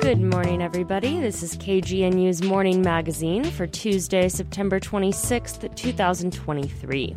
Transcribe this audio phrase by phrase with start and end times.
[0.00, 1.20] Good morning, everybody.
[1.20, 7.16] This is KGNU's Morning Magazine for Tuesday, September 26th, 2023.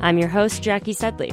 [0.00, 1.32] I'm your host, Jackie Sedley.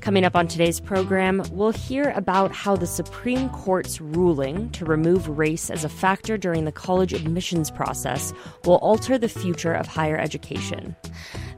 [0.00, 5.28] Coming up on today's program, we'll hear about how the Supreme Court's ruling to remove
[5.28, 8.32] race as a factor during the college admissions process
[8.64, 10.96] will alter the future of higher education.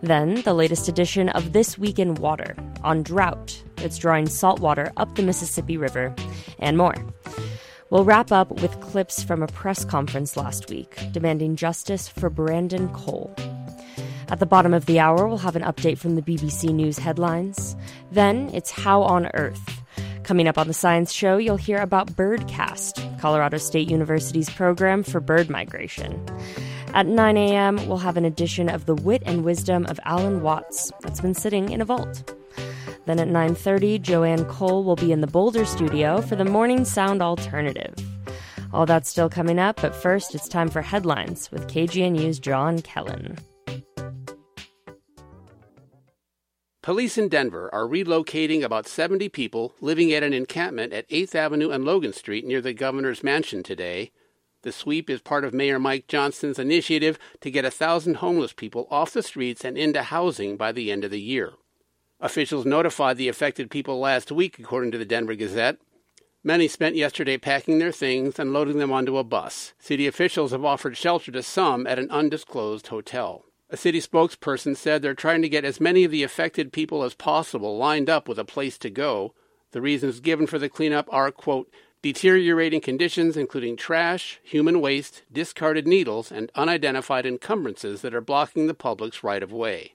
[0.03, 4.93] Then, the latest edition of This Week in Water on drought that's drawing salt water
[4.97, 6.13] up the Mississippi River,
[6.59, 6.95] and more.
[7.91, 12.89] We'll wrap up with clips from a press conference last week demanding justice for Brandon
[12.89, 13.35] Cole.
[14.29, 17.77] At the bottom of the hour, we'll have an update from the BBC News headlines.
[18.11, 19.83] Then it's How on Earth.
[20.25, 25.21] Coming up on the Science Show, you'll hear about Birdcast, Colorado State University's program for
[25.21, 26.25] bird migration.
[26.95, 30.91] At 9 a.m., we'll have an edition of The Wit and Wisdom of Alan Watts
[31.03, 32.34] that's been sitting in a vault.
[33.07, 37.21] Then at 9:30, Joanne Cole will be in the Boulder studio for the Morning Sound
[37.23, 37.95] Alternative.
[38.73, 43.39] All that's still coming up, but first it's time for headlines with KGNU's John Kellen.
[46.83, 51.71] Police in Denver are relocating about 70 people living at an encampment at 8th Avenue
[51.71, 54.11] and Logan Street near the governor's mansion today.
[54.63, 58.87] The sweep is part of Mayor Mike Johnston's initiative to get a thousand homeless people
[58.91, 61.53] off the streets and into housing by the end of the year.
[62.25, 65.77] Officials notified the affected people last week, according to the Denver Gazette.
[66.43, 69.75] Many spent yesterday packing their things and loading them onto a bus.
[69.79, 73.45] City officials have offered shelter to some at an undisclosed hotel.
[73.69, 77.13] A city spokesperson said they're trying to get as many of the affected people as
[77.13, 79.35] possible lined up with a place to go.
[79.73, 85.87] The reasons given for the cleanup are, quote, deteriorating conditions, including trash, human waste, discarded
[85.87, 89.93] needles, and unidentified encumbrances that are blocking the public's right of way.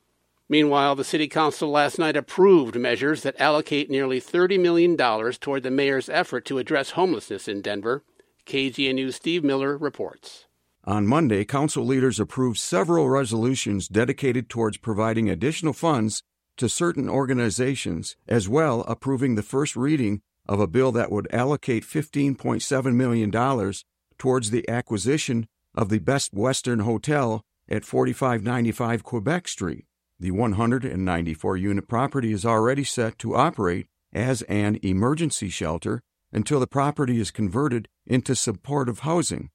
[0.51, 5.69] Meanwhile, the City Council last night approved measures that allocate nearly $30 million toward the
[5.69, 8.03] mayor's effort to address homelessness in Denver.
[8.47, 10.47] KGNU's Steve Miller reports.
[10.85, 16.23] On Monday, council leaders approved several resolutions dedicated towards providing additional funds
[16.57, 21.83] to certain organizations, as well approving the first reading of a bill that would allocate
[21.83, 23.73] $15.7 million
[24.17, 29.85] towards the acquisition of the Best Western Hotel at 4595 Quebec Street.
[30.21, 36.01] The 194 unit property is already set to operate as an emergency shelter
[36.33, 39.49] until the property is converted into supportive housing.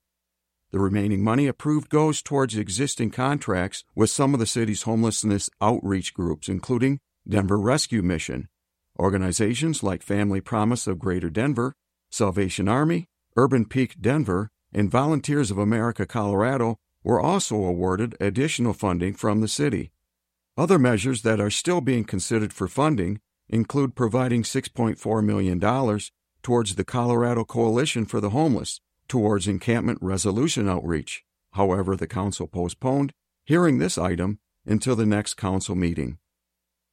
[0.70, 6.14] The remaining money approved goes towards existing contracts with some of the city's homelessness outreach
[6.14, 6.98] groups, including
[7.28, 8.48] Denver Rescue Mission.
[8.98, 11.74] Organizations like Family Promise of Greater Denver,
[12.10, 19.14] Salvation Army, Urban Peak Denver, and Volunteers of America Colorado were also awarded additional funding
[19.14, 19.92] from the city.
[20.56, 26.00] Other measures that are still being considered for funding include providing $6.4 million
[26.42, 31.24] towards the Colorado Coalition for the Homeless towards encampment resolution outreach.
[31.54, 33.12] However, the council postponed
[33.44, 36.18] hearing this item until the next council meeting.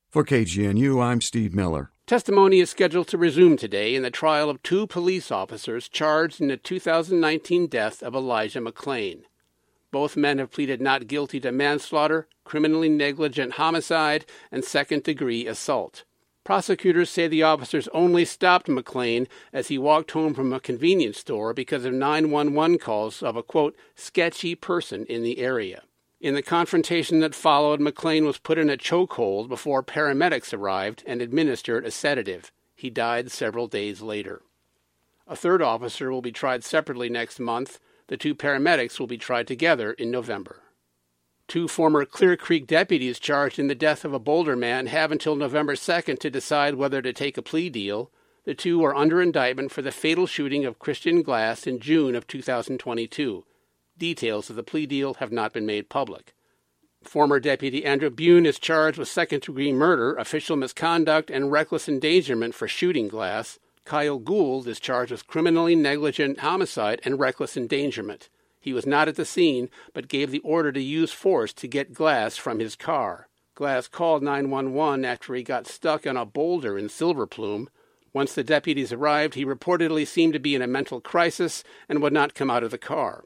[0.09, 1.91] For KGNU, I'm Steve Miller.
[2.07, 6.47] Testimony is scheduled to resume today in the trial of two police officers charged in
[6.47, 9.21] the 2019 death of Elijah McClain.
[9.91, 16.05] Both men have pleaded not guilty to manslaughter, criminally negligent homicide, and second degree assault.
[16.43, 21.53] Prosecutors say the officers only stopped McClain as he walked home from a convenience store
[21.53, 25.83] because of 911 calls of a quote, sketchy person in the area.
[26.19, 31.21] In the confrontation that followed, McClain was put in a chokehold before paramedics arrived and
[31.21, 32.51] administered a sedative.
[32.75, 34.41] He died several days later.
[35.27, 37.79] A third officer will be tried separately next month.
[38.11, 40.63] The two paramedics will be tried together in November.
[41.47, 45.37] Two former Clear Creek deputies charged in the death of a Boulder man have until
[45.37, 48.11] November 2nd to decide whether to take a plea deal.
[48.43, 52.27] The two are under indictment for the fatal shooting of Christian Glass in June of
[52.27, 53.45] 2022.
[53.97, 56.33] Details of the plea deal have not been made public.
[57.05, 62.55] Former Deputy Andrew Buen is charged with second degree murder, official misconduct, and reckless endangerment
[62.55, 63.57] for shooting Glass.
[63.91, 68.29] Kyle Gould is charged with criminally negligent homicide and reckless endangerment.
[68.57, 71.93] He was not at the scene, but gave the order to use force to get
[71.93, 73.27] Glass from his car.
[73.53, 77.69] Glass called 911 after he got stuck on a boulder in Silver Plume.
[78.13, 82.13] Once the deputies arrived, he reportedly seemed to be in a mental crisis and would
[82.13, 83.25] not come out of the car.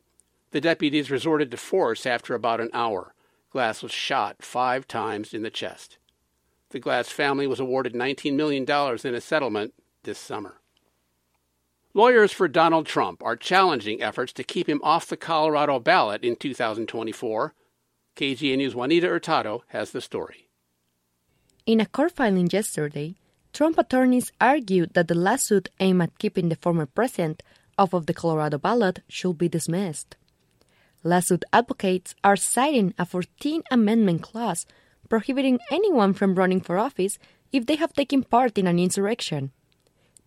[0.49, 3.13] The deputies resorted to force after about an hour.
[3.51, 5.99] Glass was shot five times in the chest.
[6.71, 9.75] The Glass family was awarded $19 million in a settlement
[10.05, 10.61] this summer.
[11.93, 16.35] Lawyers for Donald Trump are challenging efforts to keep him off the Colorado ballot in
[16.35, 17.53] 2024.
[18.15, 20.49] KGNU's Juanita Hurtado has the story.
[21.65, 23.15] In a court filing yesterday,
[23.53, 27.41] Trump attorneys argued that the lawsuit aimed at keeping the former president
[27.77, 30.17] off of the Colorado ballot should be dismissed.
[31.03, 34.65] Lawsuit advocates are citing a 14th Amendment clause
[35.07, 37.17] prohibiting anyone from running for office
[37.51, 39.51] if they have taken part in an insurrection.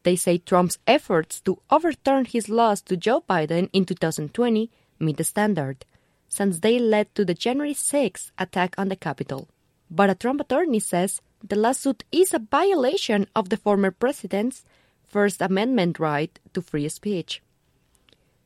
[0.09, 4.71] They say Trump's efforts to overturn his loss to Joe Biden in 2020
[5.01, 5.85] meet the standard,
[6.31, 9.49] since they led to the January 6 attack on the Capitol.
[9.91, 14.65] But a Trump attorney says the lawsuit is a violation of the former president's
[15.07, 17.43] First Amendment right to free speech.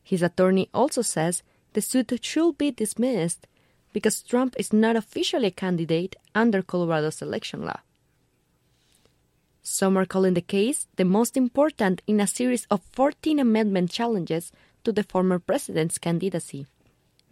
[0.03, 1.45] His attorney also says
[1.75, 3.47] the suit should be dismissed
[3.93, 7.79] because Trump is not officially a candidate under Colorado's election law.
[9.63, 14.51] Some are calling the case the most important in a series of 14 amendment challenges
[14.83, 16.67] to the former president's candidacy.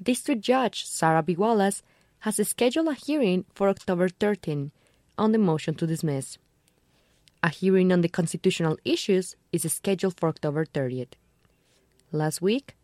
[0.00, 1.34] District Judge Sarah B.
[1.34, 1.82] Wallace
[2.20, 4.70] has scheduled a hearing for October 13
[5.18, 6.38] on the motion to dismiss.
[7.42, 11.14] A hearing on the constitutional issues is scheduled for October 30th.
[12.12, 12.76] Last week,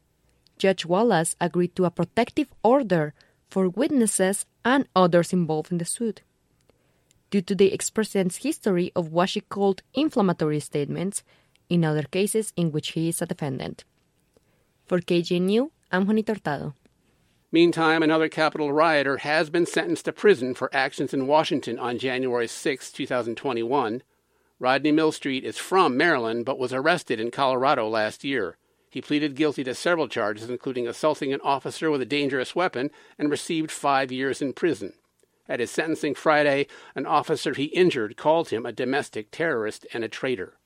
[0.59, 3.15] Judge Wallace agreed to a protective order
[3.49, 6.23] for witnesses and others involved in the suit.
[7.31, 11.23] Due to the ex president's history of what she called inflammatory statements
[11.69, 13.85] in other cases in which he is a defendant.
[14.87, 16.75] For KGNU, I'm Juanita Hurtado.
[17.53, 22.47] Meantime, another Capitol rioter has been sentenced to prison for actions in Washington on January
[22.47, 24.03] 6, 2021.
[24.59, 28.57] Rodney Milstreed is from Maryland but was arrested in Colorado last year.
[28.91, 33.31] He pleaded guilty to several charges, including assaulting an officer with a dangerous weapon, and
[33.31, 34.95] received five years in prison.
[35.49, 40.09] At his sentencing Friday, an officer he injured called him a domestic terrorist and a
[40.09, 40.59] traitor.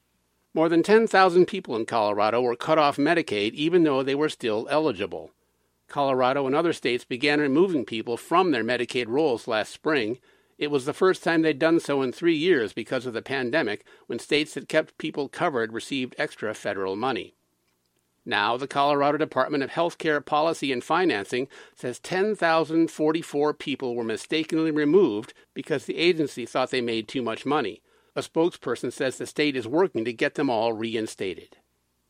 [0.52, 4.66] More than 10,000 people in Colorado were cut off Medicaid even though they were still
[4.70, 5.30] eligible.
[5.86, 10.18] Colorado and other states began removing people from their Medicaid rolls last spring.
[10.56, 13.84] It was the first time they'd done so in three years because of the pandemic,
[14.06, 17.34] when states that kept people covered received extra federal money.
[18.30, 25.34] Now, the Colorado Department of Healthcare Policy and Financing says 10,044 people were mistakenly removed
[25.52, 27.82] because the agency thought they made too much money.
[28.14, 31.56] A spokesperson says the state is working to get them all reinstated.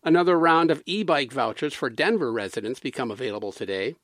[0.05, 3.95] Another round of e bike vouchers for Denver residents become available today.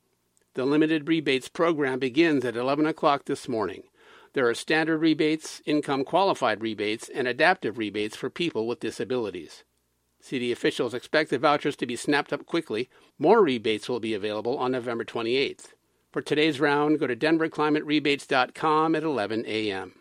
[0.55, 3.83] The limited rebates program begins at 11 o'clock this morning.
[4.33, 9.63] There are standard rebates, income qualified rebates, and adaptive rebates for people with disabilities.
[10.19, 12.89] City officials expect the vouchers to be snapped up quickly.
[13.17, 15.73] More rebates will be available on November 28th.
[16.11, 19.93] For today's round, go to denverclimaterebates.com at 11 a.m.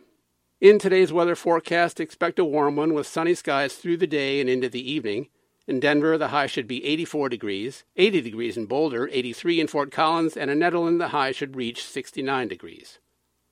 [0.60, 4.48] In today's weather forecast, expect a warm one with sunny skies through the day and
[4.48, 5.28] into the evening.
[5.66, 9.90] In Denver, the high should be 84 degrees, 80 degrees in Boulder, 83 in Fort
[9.90, 13.00] Collins, and in Nederland, the high should reach 69 degrees.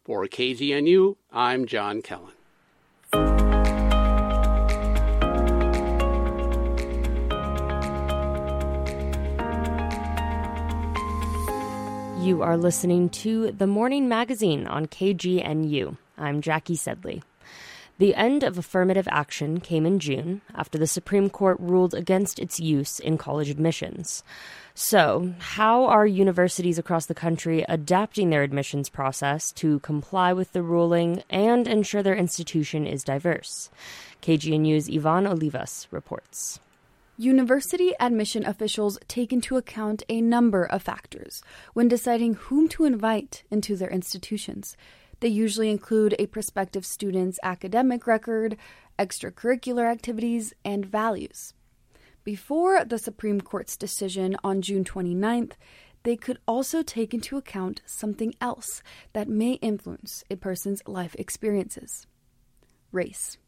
[0.05, 2.32] For KGNU, I'm John Kellen.
[12.25, 15.99] You are listening to The Morning Magazine on KGNU.
[16.17, 17.23] I'm Jackie Sedley.
[17.99, 22.59] The end of affirmative action came in June after the Supreme Court ruled against its
[22.59, 24.25] use in college admissions.
[24.73, 30.62] So, how are universities across the country adapting their admissions process to comply with the
[30.62, 33.69] ruling and ensure their institution is diverse?
[34.23, 36.59] KGNU's Yvonne Olivas reports.
[37.16, 43.44] University admission officials take into account a number of factors when deciding whom to invite
[43.52, 44.76] into their institutions.
[45.21, 48.56] They usually include a prospective student's academic record,
[48.99, 51.54] extracurricular activities, and values.
[52.25, 55.52] Before the Supreme Court's decision on June 29th,
[56.02, 62.09] they could also take into account something else that may influence a person's life experiences
[62.90, 63.38] race.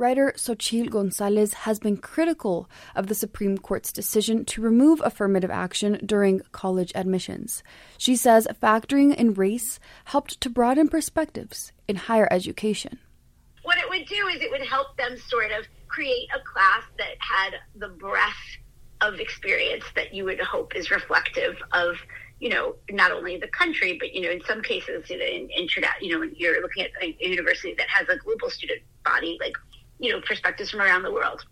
[0.00, 6.00] Writer Xochitl Gonzalez has been critical of the Supreme Court's decision to remove affirmative action
[6.06, 7.62] during college admissions.
[7.98, 12.98] She says factoring in race helped to broaden perspectives in higher education.
[13.62, 17.16] What it would do is it would help them sort of create a class that
[17.18, 18.56] had the breadth
[19.02, 21.96] of experience that you would hope is reflective of
[22.38, 25.50] you know, not only the country, but you know, in some cases, you know, in,
[25.50, 25.68] in
[26.00, 29.52] you know, you're looking at a university that has a global student body, like
[30.00, 31.44] you know, perspectives from around the world.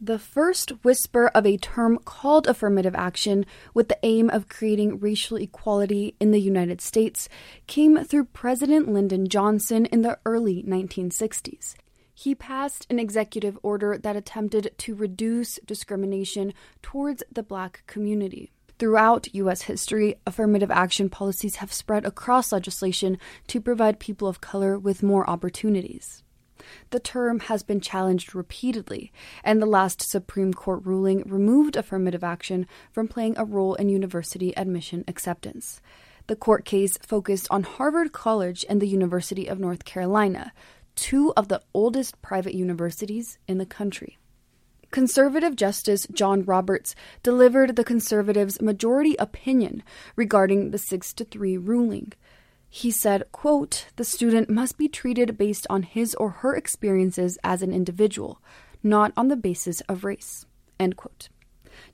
[0.00, 5.36] The first whisper of a term called affirmative action with the aim of creating racial
[5.36, 7.28] equality in the United States
[7.68, 11.74] came through President Lyndon Johnson in the early 1960s.
[12.14, 18.50] He passed an executive order that attempted to reduce discrimination towards the black community.
[18.80, 19.62] Throughout U.S.
[19.62, 25.28] history, affirmative action policies have spread across legislation to provide people of color with more
[25.30, 26.24] opportunities.
[26.90, 32.66] The term has been challenged repeatedly, and the last Supreme Court ruling removed affirmative action
[32.92, 35.80] from playing a role in university admission acceptance.
[36.26, 40.52] The court case focused on Harvard College and the University of North Carolina,
[40.94, 44.18] two of the oldest private universities in the country.
[44.92, 49.82] Conservative Justice John Roberts delivered the conservatives' majority opinion
[50.16, 52.12] regarding the 6 to 3 ruling.
[52.74, 57.60] He said, quote, the student must be treated based on his or her experiences as
[57.60, 58.40] an individual,
[58.82, 60.46] not on the basis of race.
[60.80, 61.28] End quote.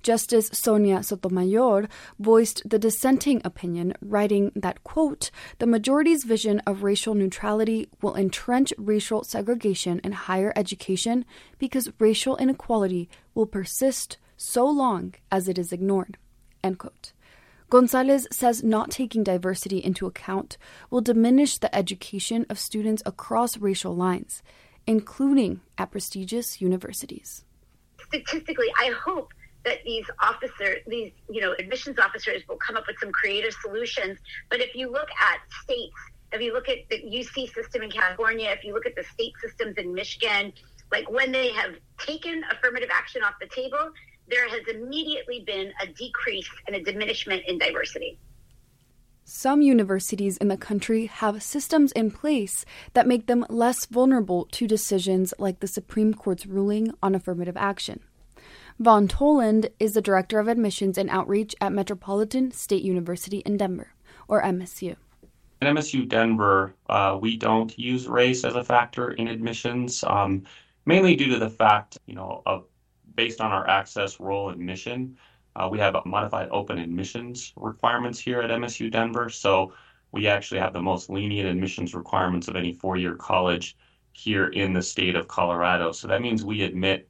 [0.05, 1.89] Justice Sonia Sotomayor
[2.21, 8.73] voiced the dissenting opinion, writing that, quote, the majority's vision of racial neutrality will entrench
[8.79, 11.25] racial segregation in higher education
[11.59, 16.19] because racial inequality will persist so long as it is ignored,
[16.63, 17.13] end quote.
[17.71, 20.57] Gonzalez says not taking diversity into account
[20.91, 24.43] will diminish the education of students across racial lines,
[24.87, 27.45] including at prestigious universities.
[28.07, 29.35] Statistically, I hope
[29.65, 34.19] that these officers, these you know admissions officers, will come up with some creative solutions.
[34.49, 35.97] But if you look at states,
[36.33, 39.35] if you look at the UC system in California, if you look at the state
[39.43, 40.55] systems in Michigan,
[40.91, 43.91] like when they have taken affirmative action off the table,
[44.31, 48.19] there has immediately been a decrease and a diminishment in diversity.
[49.25, 54.67] Some universities in the country have systems in place that make them less vulnerable to
[54.67, 58.01] decisions like the Supreme Court's ruling on affirmative action.
[58.79, 63.93] Vaughn Toland is the Director of Admissions and Outreach at Metropolitan State University in Denver,
[64.29, 64.97] or MSU.
[65.61, 70.45] At MSU Denver, uh, we don't use race as a factor in admissions, um,
[70.87, 72.65] mainly due to the fact, you know, of
[73.19, 75.17] based on our access role and mission,
[75.57, 79.29] uh, we have modified open admissions requirements here at MSU Denver.
[79.29, 79.73] So
[80.13, 83.77] we actually have the most lenient admissions requirements of any four-year college
[84.13, 85.91] here in the state of Colorado.
[85.91, 87.09] So that means we admit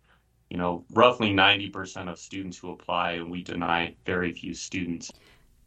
[0.48, 5.12] you know, roughly 90% of students who apply, and we deny very few students.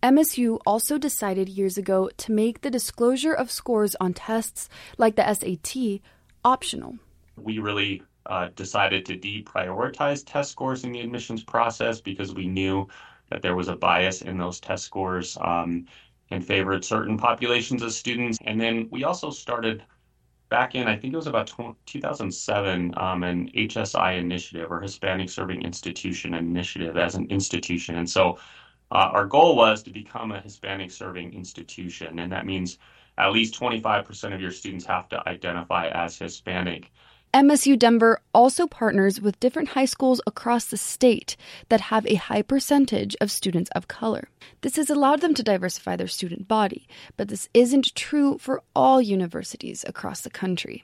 [0.02, 5.34] MSU also decided years ago to make the disclosure of scores on tests like the
[5.34, 6.02] SAT
[6.44, 6.98] optional.
[7.38, 12.88] We really uh, decided to deprioritize test scores in the admissions process because we knew
[13.30, 15.86] that there was a bias in those test scores um,
[16.30, 18.38] in favor of certain populations of students.
[18.46, 19.84] And then we also started
[20.50, 21.52] back in, I think it was about
[21.86, 27.96] 2007, um, an HSI initiative or Hispanic Serving Institution initiative as an institution.
[27.96, 28.38] And so
[28.92, 32.20] uh, our goal was to become a Hispanic serving institution.
[32.20, 32.78] And that means
[33.18, 36.92] at least 25% of your students have to identify as Hispanic.
[37.34, 41.38] MSU Denver also partners with different high schools across the state
[41.70, 44.28] that have a high percentage of students of color.
[44.62, 49.02] This has allowed them to diversify their student body, but this isn't true for all
[49.02, 50.84] universities across the country.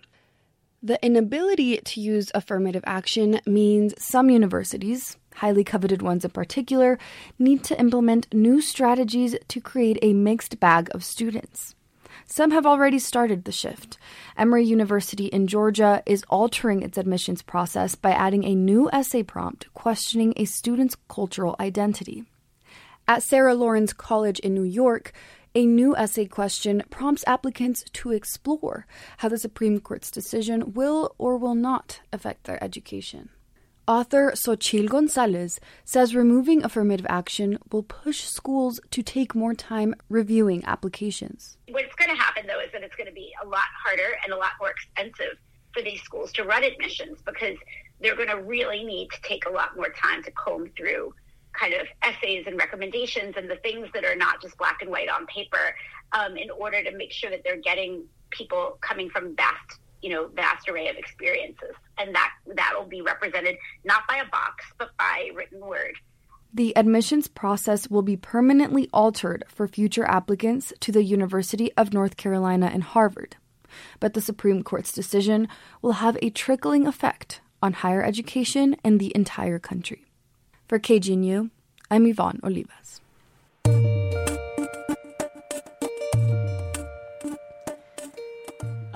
[0.82, 6.98] The inability to use affirmative action means some universities, highly coveted ones in particular,
[7.38, 11.76] need to implement new strategies to create a mixed bag of students.
[12.30, 13.98] Some have already started the shift.
[14.38, 19.74] Emory University in Georgia is altering its admissions process by adding a new essay prompt
[19.74, 22.26] questioning a student's cultural identity.
[23.08, 25.14] At Sarah Lawrence College in New York,
[25.56, 28.86] a new essay question prompts applicants to explore
[29.20, 33.30] how the Supreme Court's decision will or will not affect their education.
[33.88, 40.62] Author Xochitl Gonzalez says removing affirmative action will push schools to take more time reviewing
[40.66, 41.58] applications.
[41.70, 44.34] What's going to happen, though, is that it's going to be a lot harder and
[44.34, 45.38] a lot more expensive
[45.74, 47.56] for these schools to run admissions because
[48.02, 51.14] they're going to really need to take a lot more time to comb through
[51.54, 55.10] kind of essays and recommendations and the things that are not just black and white
[55.10, 55.74] on paper
[56.12, 60.28] um, in order to make sure that they're getting people coming from vast you know
[60.36, 62.32] vast array of experiences and that
[62.68, 65.94] that will be represented not by a box but by written word
[66.54, 72.18] the admissions process will be permanently altered for future applicants to the University of North
[72.18, 73.36] Carolina and Harvard.
[74.00, 75.50] But the Supreme Court's decision
[75.82, 80.06] will have a trickling effect on higher education in the entire country.
[80.68, 81.52] For KGNU,
[81.92, 83.02] I'm Yvonne Olivas.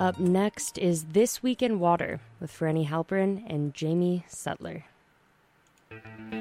[0.02, 4.82] Up next is This Week in Water with Franny Halperin and Jamie Sudler.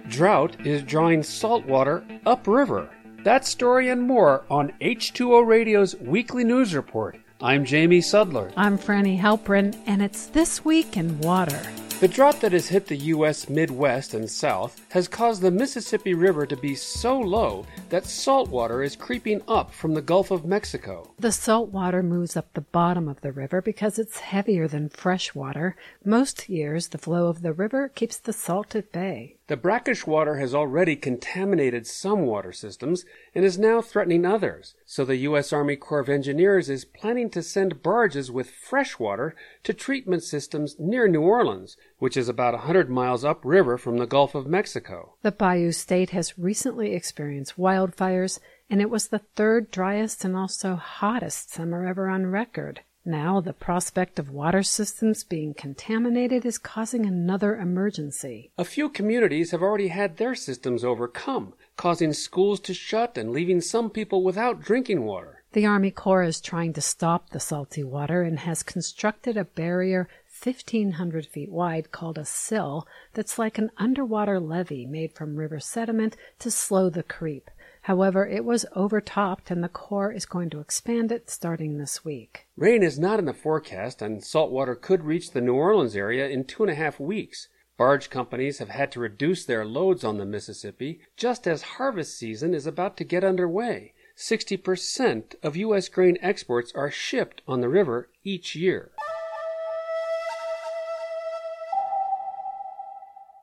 [0.08, 2.88] Drought is drawing saltwater upriver.
[3.22, 7.20] That story and more on H2O Radio's weekly news report.
[7.42, 8.50] I'm Jamie Sudler.
[8.56, 11.60] I'm Franny Halperin, and it's This Week in Water.
[12.00, 13.50] The drought that has hit the U.S.
[13.50, 18.82] Midwest and South has caused the Mississippi River to be so low that salt water
[18.82, 21.12] is creeping up from the Gulf of Mexico.
[21.18, 25.34] The salt water moves up the bottom of the river because it's heavier than fresh
[25.34, 25.76] water.
[26.02, 29.36] Most years, the flow of the river keeps the salt at bay.
[29.50, 33.04] The brackish water has already contaminated some water systems
[33.34, 35.52] and is now threatening others, so the U.S.
[35.52, 40.76] Army Corps of Engineers is planning to send barges with fresh water to treatment systems
[40.78, 45.16] near New Orleans, which is about a 100 miles upriver from the Gulf of Mexico.
[45.22, 48.38] The Bayou State has recently experienced wildfires,
[48.70, 52.82] and it was the third driest and also hottest summer ever on record.
[53.04, 58.50] Now, the prospect of water systems being contaminated is causing another emergency.
[58.58, 63.62] A few communities have already had their systems overcome, causing schools to shut and leaving
[63.62, 65.42] some people without drinking water.
[65.52, 70.06] The Army Corps is trying to stop the salty water and has constructed a barrier
[70.42, 76.16] 1,500 feet wide called a sill that's like an underwater levee made from river sediment
[76.38, 77.50] to slow the creep.
[77.82, 82.46] However, it was overtopped and the Corps is going to expand it starting this week.
[82.56, 86.28] Rain is not in the forecast, and salt water could reach the New Orleans area
[86.28, 87.48] in two and a half weeks.
[87.78, 92.52] Barge companies have had to reduce their loads on the Mississippi just as harvest season
[92.52, 93.94] is about to get underway.
[94.18, 95.88] 60% of U.S.
[95.88, 98.90] grain exports are shipped on the river each year.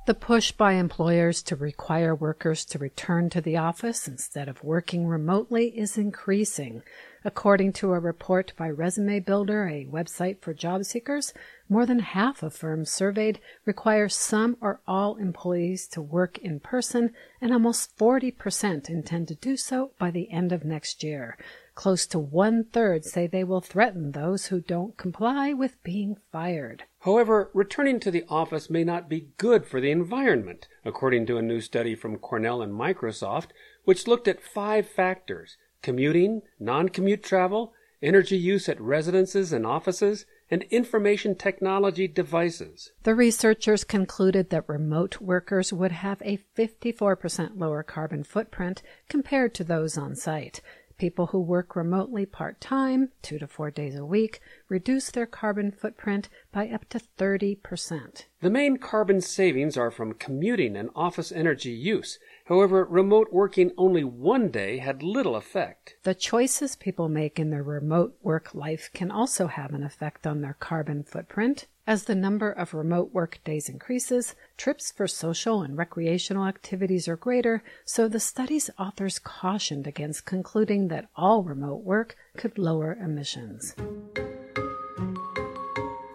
[0.08, 5.06] The push by employers to require workers to return to the office instead of working
[5.06, 6.82] remotely is increasing.
[7.26, 11.34] According to a report by Resume Builder, a website for job seekers,
[11.68, 17.12] more than half of firms surveyed require some or all employees to work in person,
[17.42, 21.38] and almost 40% intend to do so by the end of next year.
[21.76, 26.86] Close to one third say they will threaten those who don't comply with being fired.
[27.08, 31.42] However, returning to the office may not be good for the environment, according to a
[31.42, 33.52] new study from Cornell and Microsoft,
[33.86, 37.72] which looked at five factors commuting, non commute travel,
[38.02, 42.92] energy use at residences and offices, and information technology devices.
[43.04, 49.64] The researchers concluded that remote workers would have a 54% lower carbon footprint compared to
[49.64, 50.60] those on site.
[50.98, 55.72] People who work remotely part time, two to four days a week, reduce their carbon
[55.72, 58.26] footprint by up to 30%.
[58.42, 62.18] The main carbon savings are from commuting and office energy use.
[62.46, 65.98] However, remote working only one day had little effect.
[66.02, 70.42] The choices people make in their remote work life can also have an effect on
[70.42, 71.68] their carbon footprint.
[71.88, 77.16] As the number of remote work days increases, trips for social and recreational activities are
[77.16, 83.74] greater, so the study's authors cautioned against concluding that all remote work could lower emissions.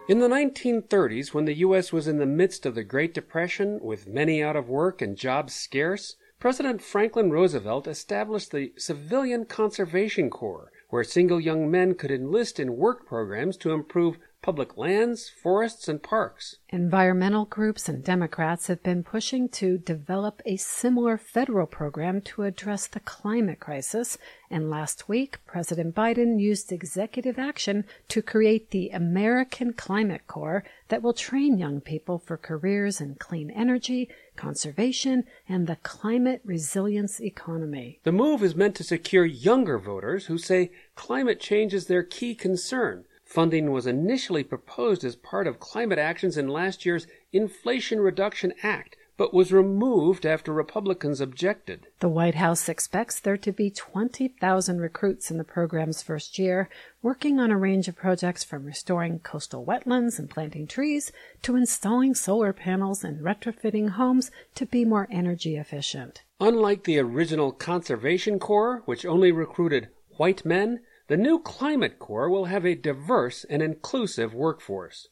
[0.07, 1.91] In the 1930s, when the U.S.
[1.91, 5.55] was in the midst of the Great Depression, with many out of work and jobs
[5.55, 12.59] scarce, President Franklin Roosevelt established the Civilian Conservation Corps, where single young men could enlist
[12.59, 16.57] in work programs to improve public lands, forests, and parks.
[16.69, 22.85] Environmental groups and Democrats have been pushing to develop a similar federal program to address
[22.85, 24.17] the climate crisis.
[24.51, 31.01] And last week, President Biden used executive action to create the American Climate Corps that
[31.01, 37.99] will train young people for careers in clean energy, conservation, and the climate resilience economy.
[38.03, 42.35] The move is meant to secure younger voters who say climate change is their key
[42.35, 48.53] concern Funding was initially proposed as part of climate actions in last year's Inflation Reduction
[48.61, 51.87] Act, but was removed after Republicans objected.
[51.99, 56.69] The White House expects there to be 20,000 recruits in the program's first year,
[57.01, 62.13] working on a range of projects from restoring coastal wetlands and planting trees to installing
[62.13, 66.21] solar panels and retrofitting homes to be more energy efficient.
[66.39, 72.45] Unlike the original Conservation Corps, which only recruited white men, the new Climate Corps will
[72.45, 75.09] have a diverse and inclusive workforce.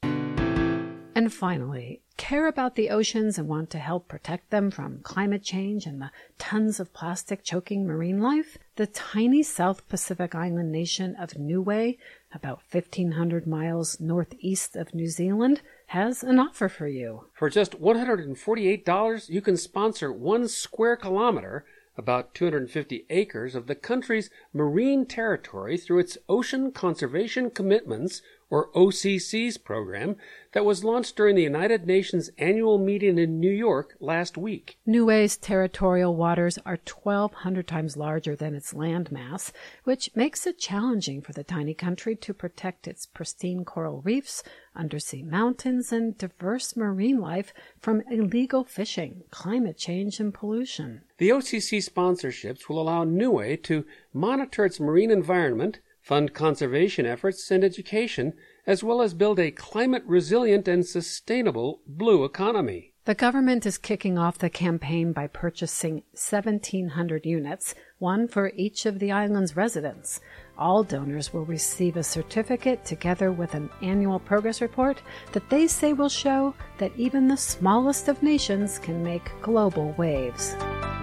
[1.13, 5.86] And finally, care about the oceans and want to help protect them from climate change
[5.86, 8.58] and the tons of plastic choking marine life?
[8.77, 11.97] The tiny South Pacific island nation of Niue,
[12.34, 17.25] about 1,500 miles northeast of New Zealand, has an offer for you.
[17.34, 21.65] For just $148, you can sponsor one square kilometer
[21.97, 28.21] about 250 acres of the country's marine territory through its ocean conservation commitments
[28.52, 30.18] or OCC's program
[30.52, 34.78] that was launched during the United Nations annual meeting in New York last week.
[34.86, 39.54] Niue's territorial waters are 1,200 times larger than its landmass,
[39.86, 44.44] which makes it challenging for the tiny country to protect its pristine coral reefs,
[44.76, 51.02] undersea mountains, and diverse marine life from illegal fishing, climate change, and pollution.
[51.18, 57.64] The OCC sponsorships will allow Niue to monitor its marine environment fund conservation efforts and
[57.64, 58.34] education,
[58.66, 62.92] as well as build a climate resilient and sustainable blue economy.
[63.06, 69.00] The government is kicking off the campaign by purchasing 1,700 units, one for each of
[69.00, 70.22] the island's residents.
[70.56, 75.94] All donors will receive a certificate together with an annual progress report that they say
[75.94, 80.54] will show that even the smallest of nations can make global waves.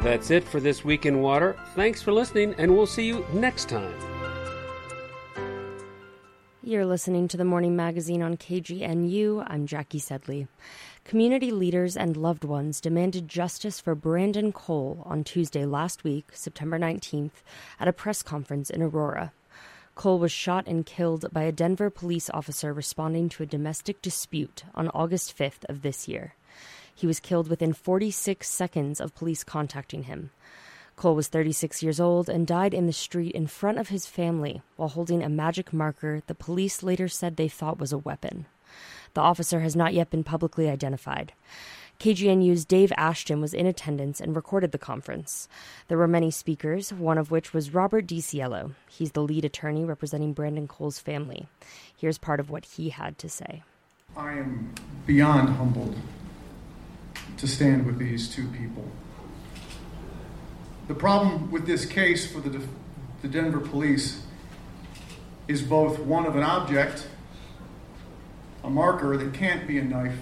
[0.00, 1.56] That's it for this week in water.
[1.74, 4.07] Thanks for listening, and we'll see you next time.
[6.68, 9.42] You're listening to the morning magazine on KGNU.
[9.46, 10.48] I'm Jackie Sedley.
[11.02, 16.78] Community leaders and loved ones demanded justice for Brandon Cole on Tuesday last week, September
[16.78, 17.40] 19th,
[17.80, 19.32] at a press conference in Aurora.
[19.94, 24.64] Cole was shot and killed by a Denver police officer responding to a domestic dispute
[24.74, 26.34] on August 5th of this year.
[26.94, 30.32] He was killed within 46 seconds of police contacting him.
[30.98, 34.62] Cole was 36 years old and died in the street in front of his family
[34.74, 38.46] while holding a magic marker the police later said they thought was a weapon.
[39.14, 41.32] The officer has not yet been publicly identified.
[42.00, 45.48] KGNU's Dave Ashton was in attendance and recorded the conference.
[45.86, 48.74] There were many speakers, one of which was Robert DiCiello.
[48.88, 51.46] He's the lead attorney representing Brandon Cole's family.
[51.96, 53.62] Here's part of what he had to say.
[54.16, 54.74] I am
[55.06, 55.96] beyond humbled
[57.36, 58.90] to stand with these two people.
[60.88, 62.62] The problem with this case for the,
[63.20, 64.22] the Denver police
[65.46, 67.06] is both one of an object,
[68.64, 70.16] a marker that can't be a knife,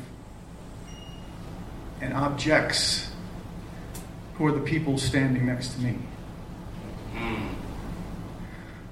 [2.00, 3.12] and objects
[4.34, 5.98] who are the people standing next to me.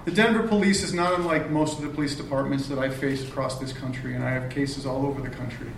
[0.04, 3.58] The Denver police is not unlike most of the police departments that I face across
[3.58, 5.70] this country, and I have cases all over the country.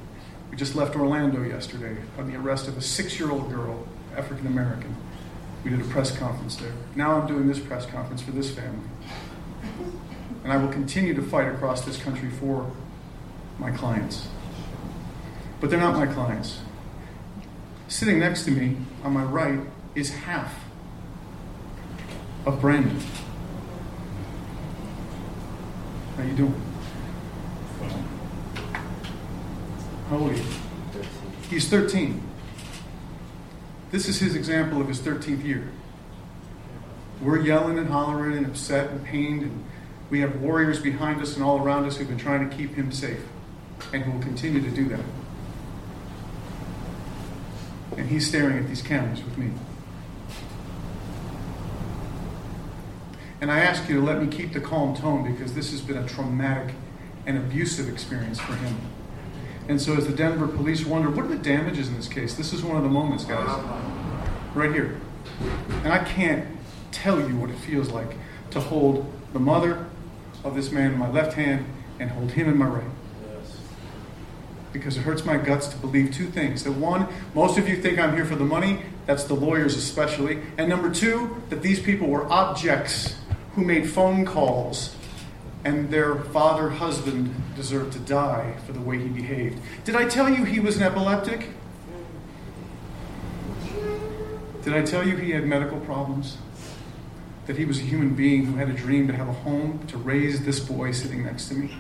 [0.50, 4.46] We just left Orlando yesterday on the arrest of a six year old girl, African
[4.46, 4.94] American.
[5.66, 6.70] We did a press conference there.
[6.94, 8.87] Now I'm doing this press conference for this family.
[10.44, 12.70] And I will continue to fight across this country for
[13.59, 14.29] my clients.
[15.61, 16.61] But they're not my clients.
[17.88, 19.59] Sitting next to me on my right
[19.96, 20.55] is half
[22.46, 23.00] of Brandon.
[26.16, 26.62] How you doing?
[30.11, 30.44] How old are you?
[31.50, 32.25] He's 13.
[33.90, 35.68] This is his example of his 13th year.
[37.20, 39.64] We're yelling and hollering and upset and pained, and
[40.11, 42.92] we have warriors behind us and all around us who've been trying to keep him
[42.92, 43.22] safe
[43.92, 45.01] and who will continue to do that.
[47.96, 49.51] And he's staring at these cameras with me.
[53.40, 55.96] And I ask you to let me keep the calm tone because this has been
[55.96, 56.75] a traumatic
[57.27, 58.77] and abusive experience for him.
[59.68, 62.35] And so, as the Denver police wonder, what are the damages in this case?
[62.35, 63.48] This is one of the moments, guys.
[64.55, 65.00] Right here.
[65.83, 66.46] And I can't
[66.92, 68.16] tell you what it feels like
[68.50, 69.87] to hold the mother
[70.44, 71.66] of this man in my left hand
[71.98, 72.85] and hold him in my right.
[74.72, 76.62] Because it hurts my guts to believe two things.
[76.64, 80.42] That one, most of you think I'm here for the money, that's the lawyers especially.
[80.59, 83.16] And number two, that these people were objects
[83.55, 84.94] who made phone calls
[85.66, 89.61] and their father husband deserved to die for the way he behaved.
[89.85, 91.48] Did I tell you he was an epileptic?
[94.62, 96.38] Did I tell you he had medical problems?
[97.46, 99.98] That he was a human being who had a dream to have a home to
[99.98, 101.76] raise this boy sitting next to me?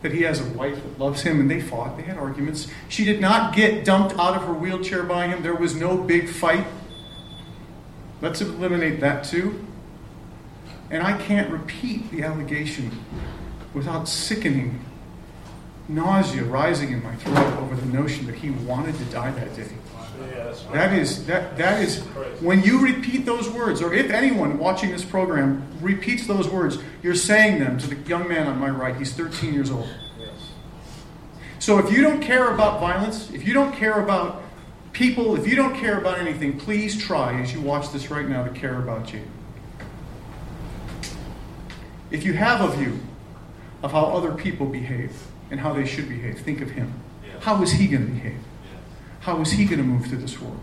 [0.00, 2.66] That he has a wife that loves him and they fought, they had arguments.
[2.88, 6.30] She did not get dumped out of her wheelchair by him, there was no big
[6.30, 6.66] fight.
[8.22, 9.66] Let's eliminate that too.
[10.92, 12.90] And I can't repeat the allegation
[13.72, 14.84] without sickening
[15.88, 19.68] nausea rising in my throat over the notion that he wanted to die that day.
[20.72, 22.00] That is that that is
[22.40, 27.14] when you repeat those words, or if anyone watching this program repeats those words, you're
[27.14, 28.94] saying them to the young man on my right.
[28.94, 29.88] He's 13 years old.
[31.58, 34.42] So if you don't care about violence, if you don't care about
[34.92, 38.44] people, if you don't care about anything, please try as you watch this right now
[38.44, 39.26] to care about Jade.
[42.12, 43.00] If you have a view
[43.82, 45.16] of how other people behave
[45.50, 46.92] and how they should behave, think of him.
[47.40, 48.38] How is he going to behave?
[49.20, 50.60] How is he going to move through this world?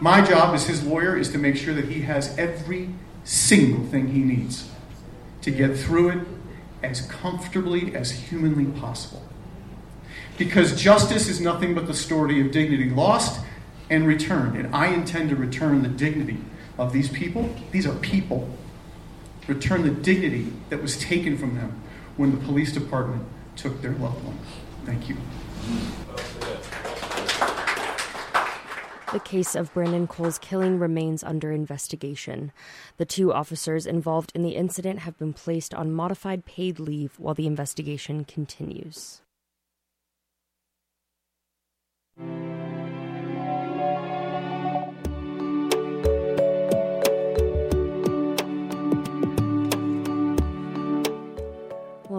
[0.00, 2.90] My job as his lawyer is to make sure that he has every
[3.24, 4.70] single thing he needs
[5.42, 6.26] to get through it
[6.82, 9.26] as comfortably as humanly possible.
[10.38, 13.40] Because justice is nothing but the story of dignity lost
[13.90, 14.56] and returned.
[14.56, 16.38] And I intend to return the dignity
[16.78, 17.54] of these people.
[17.72, 18.50] These are people.
[19.46, 21.82] Return the dignity that was taken from them
[22.16, 23.26] when the police department
[23.56, 24.38] took their loved one.
[24.84, 25.16] Thank you.
[29.12, 32.52] The case of Brandon Cole's killing remains under investigation.
[32.96, 37.34] The two officers involved in the incident have been placed on modified paid leave while
[37.34, 39.20] the investigation continues.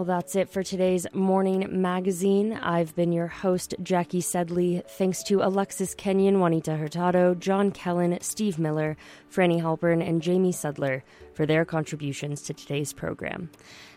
[0.06, 2.52] That's it for today's morning magazine.
[2.52, 4.84] I've been your host, Jackie Sedley.
[4.86, 8.96] Thanks to Alexis Kenyon, Juanita Hurtado, John Kellen, Steve Miller,
[9.34, 11.02] Franny Halperin, and Jamie Sudler
[11.34, 13.50] for their contributions to today's program.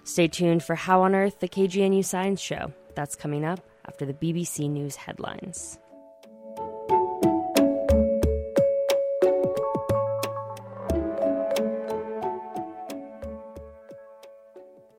[0.03, 2.73] Stay tuned for How on Earth, the KGNU Science Show.
[2.95, 5.77] That's coming up after the BBC News headlines.